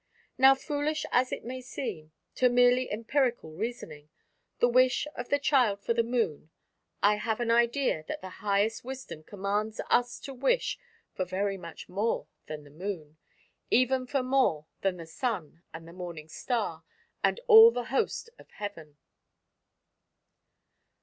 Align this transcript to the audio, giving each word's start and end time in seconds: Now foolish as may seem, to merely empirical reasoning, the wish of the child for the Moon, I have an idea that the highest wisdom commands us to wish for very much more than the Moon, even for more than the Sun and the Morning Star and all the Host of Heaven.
Now 0.35 0.55
foolish 0.55 1.05
as 1.11 1.31
may 1.43 1.61
seem, 1.61 2.11
to 2.33 2.49
merely 2.49 2.89
empirical 2.91 3.51
reasoning, 3.51 4.09
the 4.57 4.67
wish 4.67 5.05
of 5.13 5.29
the 5.29 5.37
child 5.37 5.79
for 5.83 5.93
the 5.93 6.01
Moon, 6.01 6.49
I 7.03 7.17
have 7.17 7.39
an 7.39 7.51
idea 7.51 8.03
that 8.07 8.19
the 8.19 8.39
highest 8.41 8.83
wisdom 8.83 9.21
commands 9.21 9.79
us 9.91 10.19
to 10.21 10.33
wish 10.33 10.79
for 11.13 11.23
very 11.23 11.55
much 11.55 11.87
more 11.87 12.25
than 12.47 12.63
the 12.63 12.71
Moon, 12.71 13.17
even 13.69 14.07
for 14.07 14.23
more 14.23 14.65
than 14.81 14.97
the 14.97 15.05
Sun 15.05 15.61
and 15.71 15.87
the 15.87 15.93
Morning 15.93 16.27
Star 16.29 16.83
and 17.23 17.39
all 17.45 17.69
the 17.69 17.89
Host 17.93 18.31
of 18.39 18.49
Heaven. 18.49 18.97